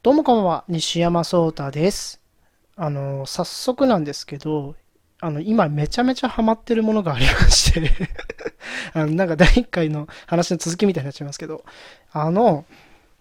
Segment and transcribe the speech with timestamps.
[0.00, 2.20] どうもこんばんは、西山壮太です。
[2.76, 4.76] あの、早速なんですけど、
[5.18, 7.90] あの、今めちゃめちゃハマってるものがありまして
[8.94, 11.64] あの、なんか第1回の話の続きみたいになっちゃいますけど、
[12.12, 12.64] あの、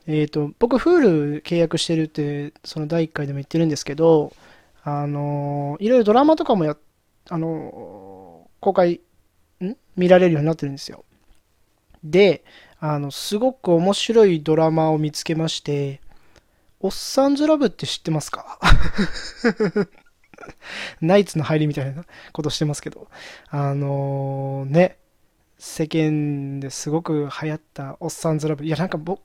[0.05, 4.31] えっと、僕、Hulu 契約してるって、その第1回でも言ってるんですけど、
[4.83, 6.77] あの、いろいろドラマとかもや、
[7.27, 9.01] あの、公開、
[9.63, 9.73] ん？
[9.95, 11.05] 見られるようになってるんですよ。
[12.03, 12.43] で、
[12.79, 16.01] あの、すごく面白いドラマを見つけまして、
[16.79, 18.59] おっさんずラブって知ってますか？
[21.01, 23.07] ナイツの入りみたいなことしてますけど、
[23.49, 24.97] あのね、
[25.57, 28.63] 世間ですごく流行ったおっさんずラブ。
[28.63, 29.19] いや、なんか僕、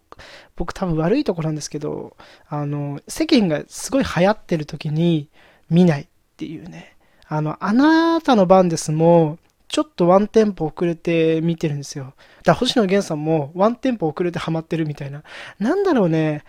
[0.57, 2.17] 僕多分悪いとこなんですけど、
[2.49, 5.29] あの、世間がすごい流行ってる時に
[5.69, 6.07] 見ないっ
[6.37, 6.97] ていうね。
[7.29, 9.39] あの、あなたの番ですも、
[9.73, 12.05] ちょっとワンテンポ遅れて見てるんですよ。
[12.05, 12.17] だか
[12.49, 15.23] ら星野源さんもワンテンポ遅れてハマってるみたいな。
[15.59, 16.45] なんだろうね、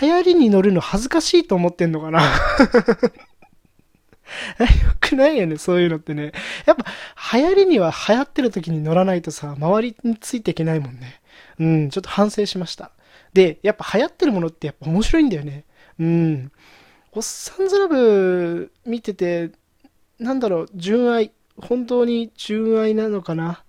[0.00, 2.28] 流行りに乗るの恥ずかしいと思ってんのかな よ
[5.00, 6.30] くないよね、そういうのってね。
[6.64, 6.84] やっぱ
[7.36, 11.20] 流行りには流行ってる時に乗らないとさ、周りについていけないもんね。
[11.58, 12.92] うん、ちょっと反省しました。
[13.32, 15.64] で、やっぱ流行ってるものってやっぱ面白いんだよね。
[15.98, 16.52] うん。
[17.10, 19.50] おっさんずラブ見てて、
[20.20, 23.62] なんだろう、純愛、本当に純愛なのかな？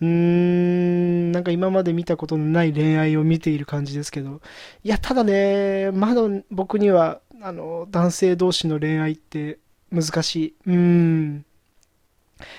[0.00, 4.40] うーん、なんか今まで見たことのない恋愛を見ている感じですけど。
[4.82, 9.58] いや、ただね、まだ僕には、あの、男性同士の恋愛って
[9.90, 10.54] 難しい。
[10.66, 11.44] うーん。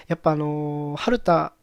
[0.07, 1.53] やっぱあの、春田、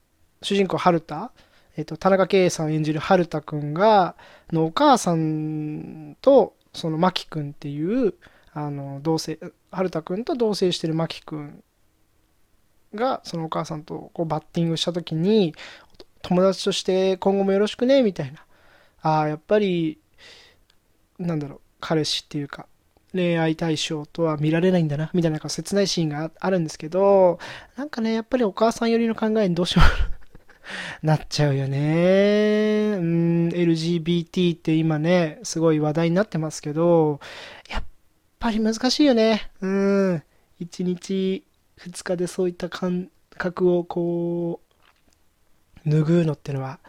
[0.42, 1.30] 主人公春田、
[1.76, 4.16] えっと、田中圭さん演じる春田くんが、
[4.52, 8.14] のお母さんと、その真木くんっていう、
[8.52, 11.62] あの、同棲、春田くんと同棲してる真木くん
[12.94, 15.54] が、そのお母さんとこうバッティングした時に、
[16.22, 18.44] 友達として今後もよろしくね、みたいな。
[19.02, 19.98] ああ、やっぱり、
[21.18, 22.66] なんだろう、彼氏っていうか、
[23.12, 27.38] 恋愛対象とは見られないんだな、みたいなな切ないシーンがああるんですけど、
[27.76, 29.82] なんかね、やっぱりお母さん寄りの考えにどうしよ
[31.02, 32.96] う なっちゃうよね。
[32.98, 37.20] うん、LGBT って今ね、すごい話題になってますけど、
[37.70, 37.84] やっ
[38.38, 39.50] ぱり難しいよね。
[39.60, 40.22] うん、
[40.58, 41.44] 一日
[41.78, 44.60] 二日でそういった感覚をこ
[45.86, 46.80] う、拭うのってのは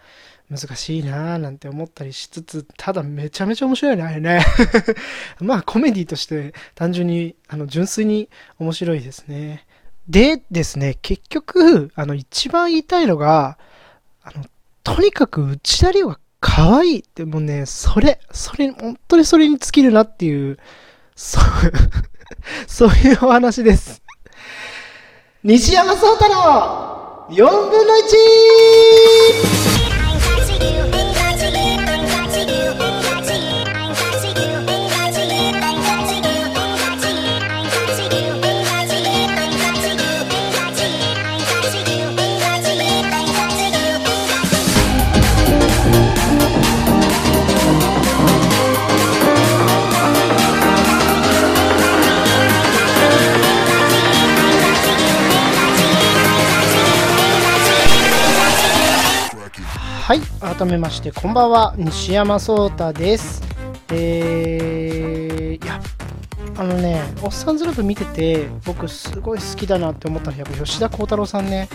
[0.50, 4.45] 難しいなぁなんて思ったりしつつ、ただめちゃめちゃ面白いよね、あれね。
[5.39, 9.66] まあコメディとして単純に、あの、純粋に面白いですね。
[10.07, 13.59] でですね、結局、あの、一番言いたいのが、
[14.23, 14.44] あの、
[14.83, 20.57] とにかく内田理央が可愛いって、もうね、それ、それ、本当にそれに尽きるなっていう、
[21.16, 21.44] そう、
[22.66, 24.01] そういうお話です。
[25.41, 29.78] 西山壮太郎4分の 1!
[60.58, 63.44] 改めましてこんばんは、西山壮太です。
[63.92, 65.80] えー、いや、
[66.58, 71.70] あのね、おっさんずラブ見てて、僕すごい好きだなって思ったのは、やっぱ吉田鋼太郎さんね。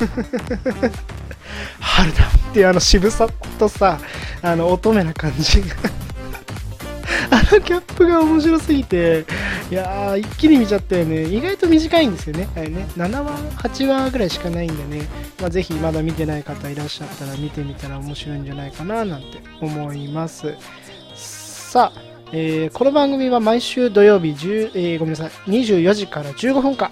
[1.80, 3.98] 春だってあの渋さとさ、
[4.40, 5.66] あの乙女な感じが。
[7.30, 9.26] あのギャップが面白すぎて、
[9.70, 11.24] いやー、一気に見ちゃったよね。
[11.24, 12.48] 意外と短いんですよね。
[12.56, 12.86] あれね。
[12.96, 15.06] 7話、8話ぐらいしかないんでね。
[15.40, 19.26] まあ、ぜひまだ見てない方いらっしゃったら見てみたら面白いんじゃないかななんて
[19.60, 20.54] 思います。
[21.14, 22.00] さあ、
[22.32, 26.90] えーこの番組は毎週土曜日10、えーごめんなさい、24時から15分間、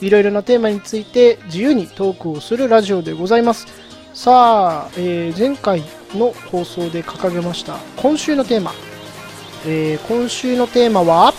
[0.00, 3.68] いろいろなテーマについて自由にトークをするラジオでございます。
[4.14, 5.84] さあ、えー前回
[6.16, 8.72] の放送で掲げました今週のテーマ、
[9.64, 11.32] えー今週のテーマは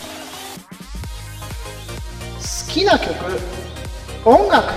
[2.77, 3.11] きな曲
[4.23, 4.71] 音楽。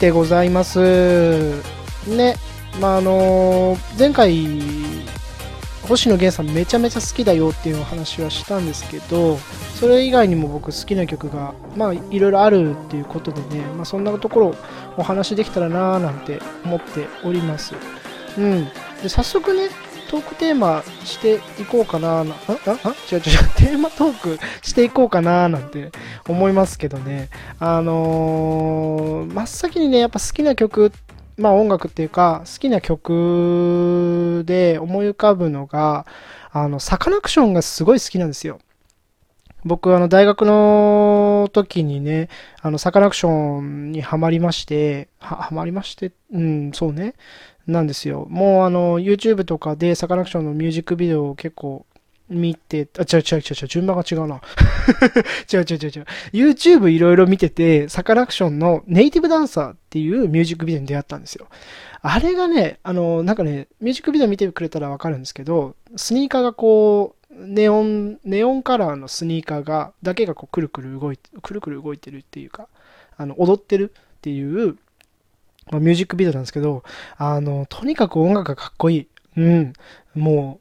[0.00, 1.60] でございます。
[2.08, 2.34] ね
[2.80, 4.48] まああの前回
[5.86, 9.38] 星野源さんめちゃめちゃ好きだよっていうお話はしたんですけど
[9.74, 14.54] それ以外にも僕好きな曲がまあいろいろあるっていうことでね、まあ、そんなところを
[14.96, 17.74] お話できたらなーなんて思っております。
[18.36, 18.64] うん。
[19.02, 19.68] で早速ね
[20.08, 23.20] トークテーマしていこうかなな、あ、あ、あ、違う違う、
[23.56, 25.90] テーマトークしていこうかななんて
[26.26, 27.28] 思いますけどね。
[27.58, 30.92] あのー真っ先にね、やっぱ好きな曲
[31.36, 36.04] まあ音楽っていうか、好きな曲で思い浮かぶのが、
[36.50, 38.58] あの、サカナクションがすごい好きなんですよ。
[39.64, 42.28] 僕、あの、大学の時にね、
[42.60, 47.14] あの、サカナクションにハマりまして、は、ハマりまして、うん、そうね。
[47.68, 48.26] なんですよ。
[48.30, 51.84] もう、あの、YouTube とかでサカナクションのミュージックビデオを結構
[52.30, 54.40] 見て、あ、違う違う違う違う、順番が違うな。
[55.52, 56.06] 違う違う違う違う。
[56.32, 61.46] YouTube いろいろ見てて、サカナクションのネイティブダンサーっていうミュージックビデオに出会ったんですよ。
[62.00, 72.68] あれがね、あの、なんかね、ミュージックビデオ見てくれたらわかるんですけど、スニーカーがこう、ネオン、ネオンカラーのスニーカーが、だけがこうくるくる動いて、くるくる動いてるっていうか、
[73.16, 74.76] あの、踊ってるっていう、
[75.70, 76.82] まあ、ミュージックビデオなんですけど、
[77.16, 79.08] あの、とにかく音楽がかっこいい。
[79.36, 79.72] うん。
[80.14, 80.60] も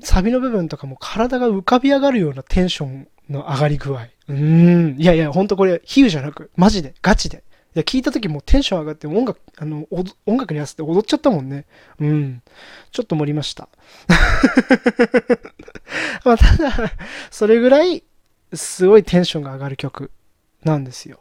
[0.00, 4.08] う、サビの部分とかも体が浮かび上がるようなテンションの上がり具合。
[4.28, 4.96] うん。
[4.98, 7.44] いやいや、ほんとこれ、比喩じゃなく、マジで、ガチで。
[7.74, 11.66] いや、聞いた時もテンション上がって音楽、あの、音楽に合わせて踊っちゃったもんね。
[11.98, 12.42] うん。
[12.92, 13.68] ちょっと盛りました。
[16.24, 16.72] まあ、ただ、
[17.30, 18.04] それぐらい、
[18.52, 20.12] すごいテンションが上がる曲
[20.62, 21.20] なんですよ。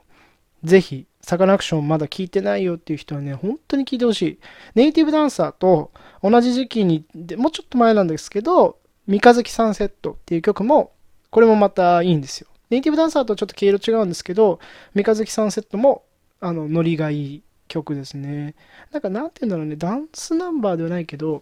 [0.64, 4.40] ぜひ、サカナクションまだ聴いてないよっていう人はね、本当に聴いてほしい。
[4.76, 5.92] ネイティブダンサーと
[6.22, 8.78] 同じ時期に、でもうちょっと前なんですけど、
[9.08, 10.92] 三日月サンセットっていう曲も、
[11.30, 12.48] これもまたいいんですよ。
[12.70, 14.60] ネイティブダンサーとちょっと毛色違うんですけど、
[14.94, 16.04] 三日月サンセットも
[16.46, 18.56] あの、ノリがいい曲ですね。
[18.92, 21.42] なんか、なんて言うんだろうね、ダンスナンバーではないけど、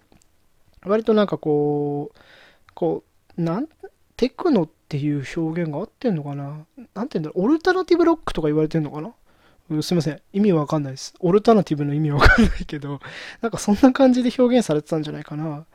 [0.86, 2.20] 割となんかこう、
[2.76, 3.04] こ
[3.36, 3.68] う、なん、
[4.16, 9.12] テクノっていう表現が合ってんのかななんて言うんだろう、オルタナティブロックとか言われてんのかな
[9.82, 10.22] すいません。
[10.34, 11.14] 意味わかんないです。
[11.20, 13.00] オルタナティブの意味わかんないけど、
[13.42, 15.66] なんかそんな感じで表現されてたんじゃないかな。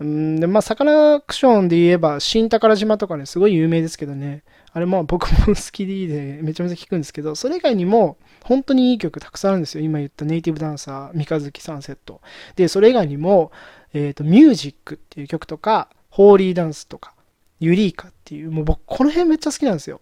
[0.00, 4.42] うんで、まあ、サカナクションで言えば、新宝島とかね、すごい有名ですけどね。
[4.72, 9.84] あれまあ僕も好きでめちゃめちゃ聴くんですけど、それ以外にも本当にいい曲たくさんあるんですよ。
[9.84, 12.20] 今言ったネイティブダンサー、三日月サンセット。
[12.56, 13.52] で、それ以外にも、
[13.92, 17.14] えっ、ー、と、ミュージックっていう曲とか、ホーリーダンスとか、
[17.60, 20.00] ユリーカっていう、もう僕この辺めっちゃ好きなんですよ。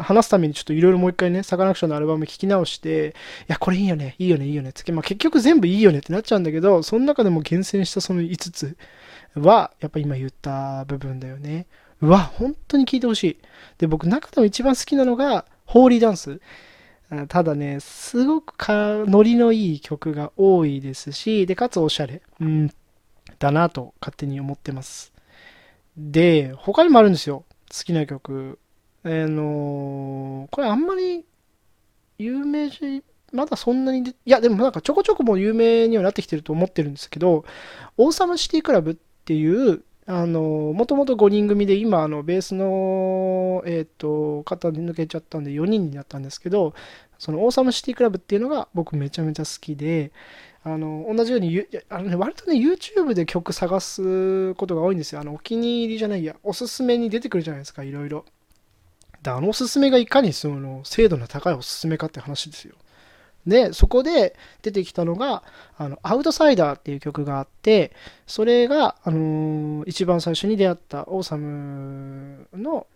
[0.00, 8.76] 話すためにちょっといろいろもう一回ね、サカナクションのアルバム聴き直して、いや、これいいよね、いいよね、いいよね、つけ、まあ結局全部いいよねってなっちゃうんだけど、その中でも厳選したその5つ
[9.34, 11.66] は、やっぱ今言った部分だよね。
[12.00, 13.38] うわ、本当に聴いてほしい。
[13.78, 16.40] で、僕中でも一番好きなのが、ホーリーダンス。
[17.28, 22.22] ただね、すごくかノリのいい曲が多いですし、で、かつおしゃれ。
[22.40, 22.70] うん、
[23.38, 25.12] だなと勝手に思ってます。
[25.96, 27.44] で、他にもあるんですよ。
[27.70, 28.58] 好きな曲。
[29.04, 31.24] あのー、これあんまり
[32.18, 33.02] 有名じ、
[33.32, 37.44] まだそんなにいや、でもなんかちょこちょこも有名にはなってきてると思ってるんですけど、
[37.96, 40.40] オーサムシティクラブっていうあの、
[40.74, 46.74] もともと5人組で、今、あの、ベースの、えっ、ー、と、肩抜けちゃったんで4人になったんですけど、
[47.18, 50.12] その、オーサムシティクラブっていうのが僕めちゃめちゃ好きで、
[50.62, 55.22] あの、同じように、あのね、割とね、YouTube で曲探すことが多いんですよ。
[55.22, 58.26] あの、お気に入りじゃないや、おすすめに出てくるじゃないですか、いろいろ。
[59.24, 62.76] で、あのおすすめがいかにその、精度の高いおすすめかって話ですよ。
[63.46, 65.42] で、そこで出てきたのが、
[65.76, 67.92] あの、アウトサイダーっていう曲があって、
[68.26, 72.86] それが、あのー、一番最初に出会ったオーサムの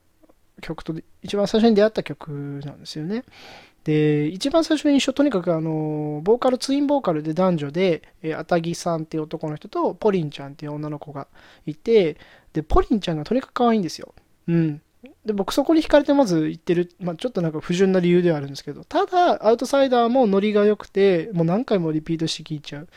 [0.60, 3.24] 曲と、一番最初に出会った曲なんですよね。
[3.84, 11.26] で、一番最初の印象、とにかくあの、ボーカル、ツインボーカルで男女で、えー、アタギさんっていう男の人と、ポリンちゃんっていう女の子が
[11.64, 12.18] いて、
[12.52, 14.14] で、ポリンちゃんがとにかく可愛いんですよ。
[14.46, 14.82] うん。
[15.24, 22.88] で、僕そこに惹かれてまず行ってる、まあ、ちょっとなんか不純な理由ではあるんですけど、ただ、アウトサイダーもノリが良くて、もう何回もリピートして聴いちゃう。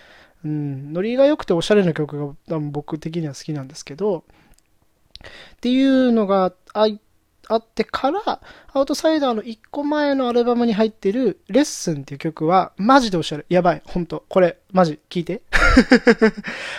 [0.43, 4.23] うん、ノリが良くておしゃれな曲が多分僕的には好きなんですけど、
[5.19, 6.87] っていうのがあ
[7.47, 8.41] あってから、
[8.73, 13.45] アウトサイダーの1個前のアルバムに入ってるレッスンっていう曲は、マジでおしゃれ。
[13.49, 13.81] やばい。
[13.85, 14.23] ほんと。
[14.29, 15.41] これ、マジ、聞いて。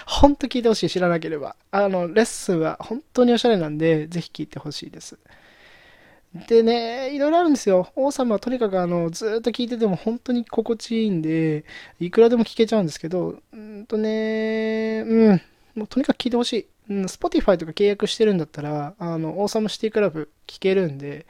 [0.07, 0.91] ほんと聞いてほしい。
[0.91, 1.57] 知らなければ。
[1.71, 5.19] あの、レッスンは本当におしゃれなんで、ぜひ聞いてほしいです。
[6.49, 7.89] でね、いろいろあるんですよ。
[7.95, 11.65] 王様はとにかくあの、ずっと聞いてても本当に心地いいんで、
[12.01, 15.43] いくらでも聞けちゃうんですけど、うんとね、うん、
[15.75, 16.67] もうとにかく聞いてほしい。
[16.89, 21.27] うん、Spotify とか契約してるんだったら、あの、オーサムシティクラブ聞けるんで、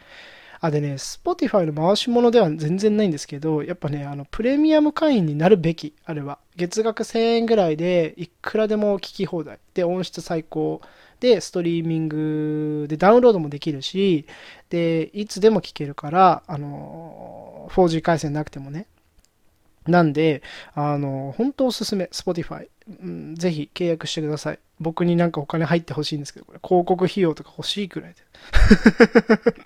[0.62, 6.38] あ、でね、Spotify の回し物では全然ないんですけど、やっぱね、あの、プレミアム会員になるべき、あれは。
[6.54, 9.58] 月額1000円ぐらいで、いくらでも聞き放題。
[9.74, 10.80] で、音質最高。
[11.18, 14.24] で、ストリーミングでダウンロードもできるし、
[14.70, 18.86] で、いつでも聞けるから、あの、4G 回線なくてもね。
[19.88, 20.42] なんで、
[20.76, 22.68] あの、本当おすすめ、Spotify。
[23.34, 24.60] ぜひ契約してください。
[24.78, 29.62] 僕になんかお金入ってほしいんですけど、これ広告費用とか欲しいくらいで。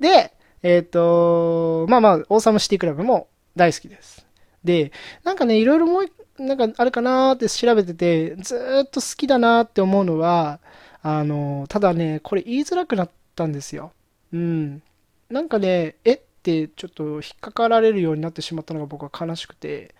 [0.00, 4.26] で、えっ、ー、と、まあまあ、オーサムシティクラブも大好きです。
[4.64, 4.92] で、
[5.24, 10.60] なんかね、いろいろもう、なんかあるかなーって調べてて、ずっと好きだなーって思うのは、
[11.02, 13.92] あの、ただね、これ言いづらくなったんですよ。
[14.32, 14.82] うん。
[15.30, 19.94] なんかね、えってちょっと引っかかられるようになってしまったのが僕は悲しくて、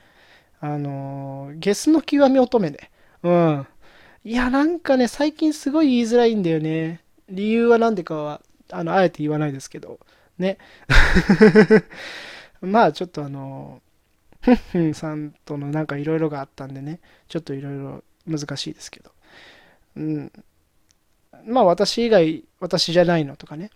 [0.61, 2.91] あの、ゲスの極み乙女ね。
[3.23, 3.67] うん。
[4.25, 7.01] いや、なんかね、最近すごい言いづらいんだよね。
[7.29, 9.99] 理由は何でかは、あの、あえて言わないですけど。
[10.39, 10.59] ね。
[12.61, 13.81] まあ、ちょっとあの、
[14.41, 19.11] ふんふんさんとのなんかいろいろがあったんでね、ちょっといろいろ難しいですけど。
[19.97, 20.33] うん。
[21.47, 23.71] まあ、私以外、私じゃないのとかね。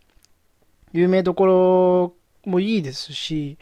[0.93, 3.59] 有名どころもいいですし、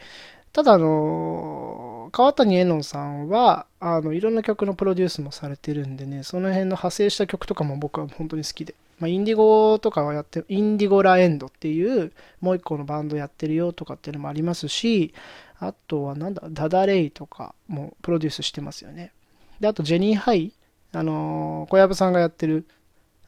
[0.51, 8.75] ただあの、川谷絵音さんは、あの、いろんな曲のプロデュースもされてるんでね、その辺の派生した曲とかも僕は本当に好きで。
[8.99, 15.13] まあ、インディゴとかはやって、インディゴラエンドっていうもう一個のバンドやってるよとかっていうのもありますし、
[15.59, 19.11] あとはなんだ、ダダレイとかもプロデュースしてますよね。
[19.59, 20.53] で、あとジェニーハイ、
[20.91, 22.65] あの小籔さんがやってる、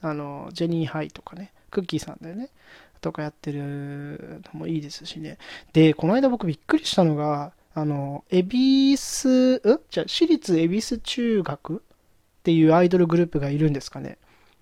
[0.01, 2.49] あのジェニーハイとかね、クッキーさんだよね。
[3.01, 5.37] とかやってるのもいいですしね。
[5.73, 9.79] で、この間僕びっくりしたのが、あの、恵比寿、ん？
[9.89, 11.79] じゃ私立恵比寿中学っ
[12.43, 14.17] ていうアイドルグループがいるんですかね。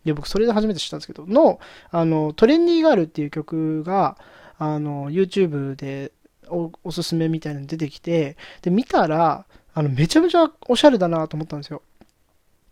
[0.06, 1.60] で、僕それで初めて知ったんですけど、の、
[1.92, 4.18] あの、トレンディーガールっていう曲が、
[4.58, 6.12] あの、YouTube で
[6.50, 11.82] おおすすめみたいなの出てきて、で、見たら、あの、めちゃめちゃおしゃれだなと思ったんですよ。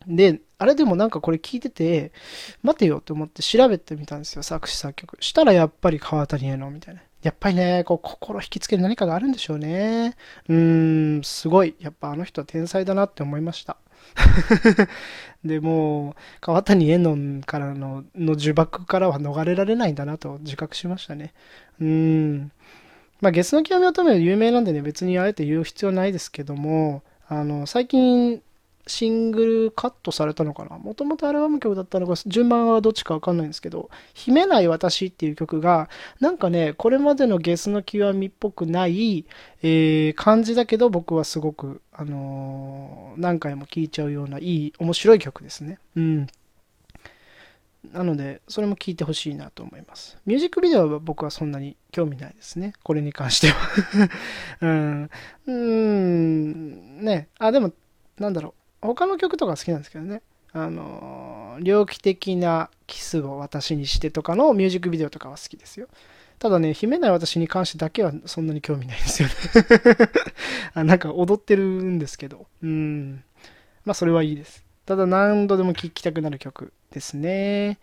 [0.08, 2.12] で、あれでもなんかこれ聞いてて、
[2.64, 5.18] 待てよって思って調べてみたんですよ、作詞作曲。
[5.20, 7.02] したらやっぱり川谷絵音みたいな。
[7.22, 10.16] やっぱりね、こう心引きつける何かがあるんでしょうね。
[10.48, 11.76] うーん、すごい。
[11.80, 13.78] やっぱあの人は天才だなって思いました。
[15.44, 21.34] でも、川谷絵音からのの呪縛からは逃れられないんだなと自覚しましたね。
[21.80, 22.52] うん。
[23.22, 28.42] まあ、ゲスの極み乙女は有名なんでね、別にあえて言う必要ないですけども、あの、最近
[28.88, 30.78] シングルカットされたのかな？
[30.78, 35.90] もともとアルバム曲だったのか、順番はどっちかわかんないんですけど、秘めない私っていう曲が、
[36.20, 39.26] なんかね、これまでのゲスの極みっぽくない、
[39.62, 45.80] えー、感じだけど、僕はすごく、あのー、何回も聴いちゃうような、いい、面白い曲ですね。
[45.96, 46.28] うん。
[47.94, 50.18] なので、それも聴いてほしいなと思います。
[50.26, 52.74] ミュージックビデオは僕はそんなに興味ないですね。
[52.84, 53.56] これに関しては
[54.62, 55.10] うん。
[55.46, 57.06] うーん。
[57.06, 57.30] ね。
[57.40, 57.72] あ、でも、
[58.18, 58.54] なんだろう。
[58.82, 60.22] 他の曲とか好きなんですけどね。
[60.54, 65.88] あの、猟奇的なキスを私にしてとかのミュージックビデオとかは好きですよ。
[66.40, 69.34] ただね、秘めない私に関してだけはそんなに興味ないんですよね
[70.74, 70.84] あ。
[70.84, 72.48] なんか踊ってるんですけど。
[72.62, 73.24] うん。
[73.86, 74.64] まあそれはいいです。
[74.86, 77.80] ただ何度でも聴きたくなる曲ですね。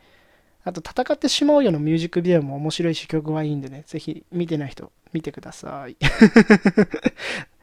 [0.62, 5.96] あと、戦ってしまうよのミュージックビデオも面白いし曲はいいんでね、ぜひ見てない人見てください。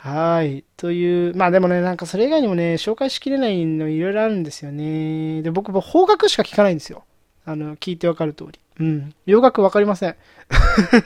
[0.00, 0.64] はい。
[0.76, 5.42] という、まあでもね、なんかそれ以外にもね、紹介しきれないのいろいろあるんですよね。
[5.42, 7.04] で、僕も方角しか聞かないんですよ。
[7.44, 8.60] あの、聞いてわかる通り。
[8.78, 9.14] うん。
[9.26, 10.16] 洋楽わかりません。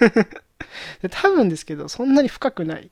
[1.00, 2.90] で多分ですけど、そんなに深くない。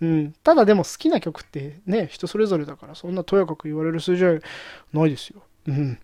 [0.00, 0.32] うん。
[0.42, 4.38] ただでも好きな曲ってね、人それぞれだから、そんなとやかく言われる数字は
[4.94, 5.42] ないですよ。
[5.66, 5.98] うん。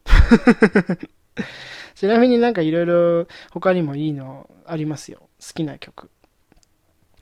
[1.94, 5.20] ちなみになんかいろいろ他にもいいのありますよ。
[5.40, 6.10] 好きな曲。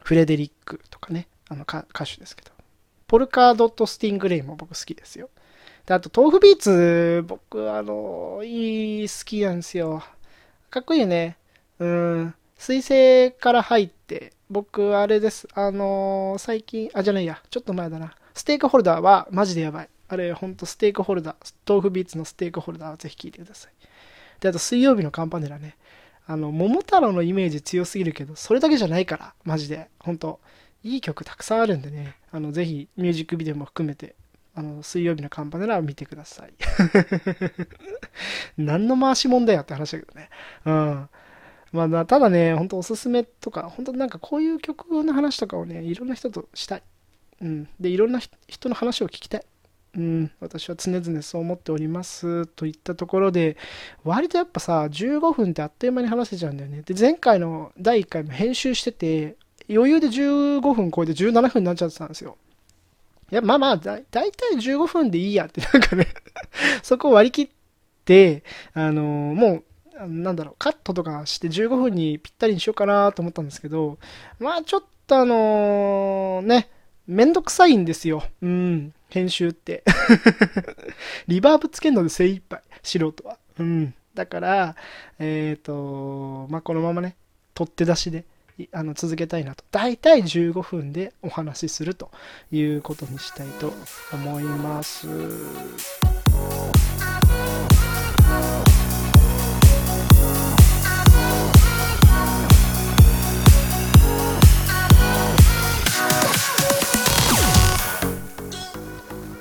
[0.02, 1.28] フレデリックとかね。
[1.48, 2.50] あの歌手ですけど。
[3.06, 5.30] ポルカードットスティングレイも僕好きですよ。
[5.86, 10.02] で、あと、豆腐ビーツ、僕、あの、いい、好きなんですよ。
[10.70, 11.36] かっこいいよね。
[11.78, 12.34] うん。
[12.58, 15.46] 水星から入って、僕、あれです。
[15.54, 18.14] あの、最近、あ、じゃないや、ちょっと前だな。
[18.34, 19.88] ステークホルダーはマジでやばい。
[20.08, 23.72] あれ、ほんとステークホルダー、豆腐ビーツのステークホルダーはぜひ聴いてください。
[24.40, 25.76] で、あと、水曜日のカンパネラね。
[26.26, 29.88] あの、桃太郎のイメージ強すぎるけど、それだけじゃないから、マジで。
[30.00, 30.40] ほんと。
[30.86, 34.14] いい曲たくさんあるんでね、あの、ぜひミュージックビデオも含めて、
[34.54, 36.52] あの、水曜日のカンパネラを見てください。
[38.56, 40.30] 何の回しもんだよって話だけどね。
[40.64, 41.08] うん。
[41.72, 46.82] まあ、ただね、ほんとおすすめとか、本当なんかこういう曲の話とかをね、いろんな人としたい。
[47.42, 47.68] うん。
[47.80, 49.42] で、いろんな人の話を聞きたい。
[49.96, 53.56] うん、私は常々そう思っておりますといったところで、
[54.04, 56.82] 割とやっぱさ、15分ってあっという間に話せちゃうんだよね。
[56.82, 59.36] で、前回の第1回も編集してて、
[59.68, 62.36] 余裕で15分超えて17分になっちゃってたんですよ。
[63.30, 66.06] いや、まあまあ、だ、だいたい15分でいいやって、なんかね
[66.82, 67.48] そこを割り切っ
[68.04, 69.62] て、あのー、も
[70.00, 73.98] う、なんだろう、カットとかして15分にぴったりにしようかなと思ったんですけど、
[74.38, 76.68] まあちょっとあのー、ね、
[77.06, 78.22] めんどくさいんですよ。
[78.42, 79.82] うん、編集って。
[81.26, 83.38] リバーブつけるので精一杯、素人は。
[83.58, 83.94] うん。
[84.14, 84.76] だから、
[85.18, 87.16] えっ、ー、と、まあこのままね、
[87.54, 88.24] 取って出しで
[88.72, 89.64] あの続けたいなと。
[89.70, 92.10] だいたい15分でお話しすると
[92.50, 93.72] いうことにしたいと
[94.12, 95.06] 思います。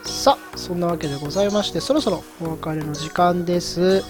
[0.04, 4.04] さあそんなわけでございましてそろそろお別れの時間です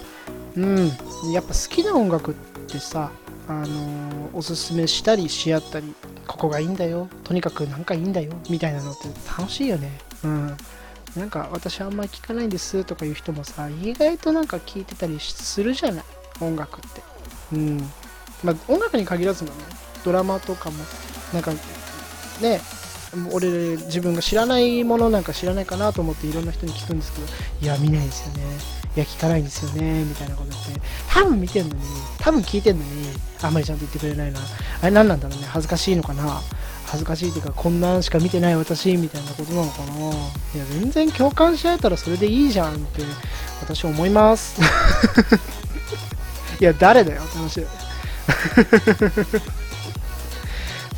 [0.55, 0.87] うん
[1.33, 2.33] やっぱ好きな音楽っ
[2.67, 3.11] てさ
[3.47, 5.93] あのおすすめしたりし合ったり
[6.27, 9.91] ここがいいんだよとにかくなんかいいんだよみたいなのって楽しいよね。
[10.23, 10.57] うん。
[11.15, 16.03] なんか私あんまり聞かないんですとかいう人もさ意外となんか聞いてたりするじゃない
[16.41, 17.01] 音楽って。
[17.53, 17.77] うん。
[18.43, 19.55] まあ音楽に限らずもね
[20.03, 20.77] ドラマとかも
[21.33, 21.51] なんか
[22.41, 22.59] ね
[23.31, 27.27] 俺自分が知らないものなんか知らないかなと思っていろんな人に聞くんですけど
[27.61, 28.43] いや見ないですよね。
[28.97, 30.03] いや聞かないんですよね。
[30.03, 31.81] みたいなこと言って多分見てんのに
[32.25, 32.89] 多分聞いてんのに
[33.43, 34.39] あんまりちゃんと言ってくれないな。
[34.81, 35.45] あれ何なんだろうね。
[35.45, 36.41] 恥ずかしいのかな。
[36.87, 40.09] 恥ずかしいっていうかこんなんしか見てない私みたいなことなのかな。
[40.09, 43.03] いや全然共感し合えたらそれでいいじゃんって
[43.61, 44.59] 私思います。
[46.59, 47.67] いや誰だよって話だよ。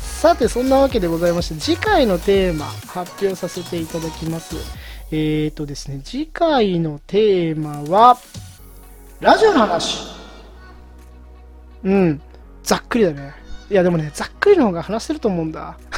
[0.00, 4.56] さてそんなわけでございまして次回のテーマ発表させていただきます。
[5.10, 8.16] えーとですね次回のテーマは
[9.20, 10.17] ラジオの話。
[11.84, 12.20] うん。
[12.62, 13.32] ざっくりだね。
[13.70, 15.78] いやでもねざっくりの方が話せると思うんだ。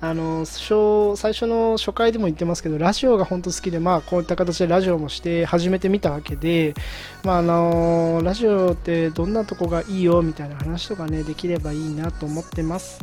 [0.00, 6.74] あの初最初の初回でも言ってますけどラジオが本当好きでまあこういった形でラジオもして始めてみたわけで
[7.22, 12.98] まああのラジオってどんなとこがいいよみたいな話とかねできればいいなと思ってます。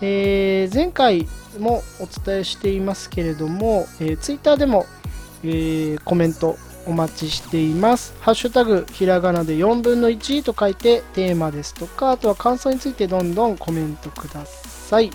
[0.00, 1.26] えー前回
[1.58, 4.86] もお伝えしていますけれども、えー、ツイッターでも、
[5.42, 6.56] えーコメント
[6.86, 8.14] お待ちしています。
[8.20, 15.10] ハッシュタグひらがなで4分の1と書いてテーマですとか、あとは感想についてどんどんコメントください。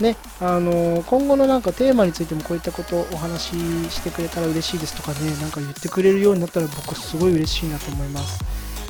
[0.00, 8.44] ね、あのー今後のなんかテーマについてもこういったことをお話ししてくれたら嬉しいですとかね、なんか言ってくれるようになったら僕すごい嬉しいなと思います。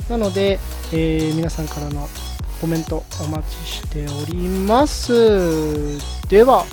[0.09, 0.59] なので、
[0.91, 2.09] えー皆さんからの
[2.59, 5.97] コメントお待ちしております。
[6.27, 6.65] では、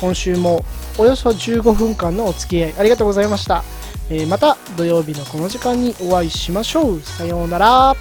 [0.00, 0.64] 今週も
[0.96, 3.64] およそ15分間のお付き合いありがとうございました。
[4.10, 7.00] えーまた土曜日のこの時間にお会いしましょう。
[7.00, 7.94] さようなら。